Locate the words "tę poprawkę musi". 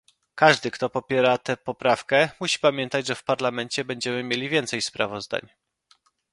1.37-2.59